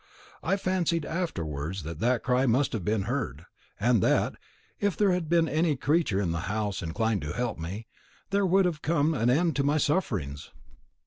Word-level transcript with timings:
I 0.41 0.55
fancied 0.57 1.05
afterwards 1.05 1.83
that 1.83 1.99
that 1.99 2.23
cry 2.23 2.47
must 2.47 2.73
have 2.73 2.83
been 2.83 3.03
heard, 3.03 3.45
and 3.79 4.01
that, 4.01 4.33
if 4.79 4.97
there 4.97 5.11
had 5.11 5.29
been 5.29 5.47
any 5.47 5.75
creature 5.75 6.19
in 6.19 6.31
the 6.31 6.39
house 6.49 6.81
inclined 6.81 7.21
to 7.21 7.33
help 7.33 7.59
me, 7.59 7.85
there 8.31 8.43
would 8.47 8.65
have 8.65 8.81
come 8.81 9.13
an 9.13 9.29
end 9.29 9.55
to 9.57 9.63
my 9.63 9.77
sufferings. 9.77 10.49